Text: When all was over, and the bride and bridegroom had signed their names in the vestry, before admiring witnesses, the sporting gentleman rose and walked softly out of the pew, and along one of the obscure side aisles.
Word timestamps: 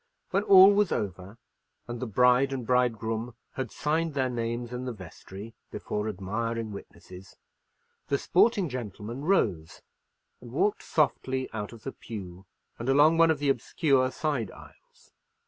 When 0.31 0.41
all 0.41 0.73
was 0.73 0.91
over, 0.91 1.37
and 1.87 1.99
the 1.99 2.07
bride 2.07 2.51
and 2.51 2.65
bridegroom 2.65 3.35
had 3.51 3.69
signed 3.69 4.15
their 4.15 4.31
names 4.31 4.73
in 4.73 4.85
the 4.85 4.91
vestry, 4.93 5.53
before 5.69 6.09
admiring 6.09 6.71
witnesses, 6.71 7.37
the 8.07 8.17
sporting 8.17 8.67
gentleman 8.67 9.23
rose 9.25 9.83
and 10.39 10.51
walked 10.51 10.81
softly 10.81 11.51
out 11.53 11.71
of 11.71 11.83
the 11.83 11.91
pew, 11.91 12.47
and 12.79 12.89
along 12.89 13.19
one 13.19 13.29
of 13.29 13.37
the 13.37 13.49
obscure 13.49 14.09
side 14.09 14.49
aisles. 14.49 15.11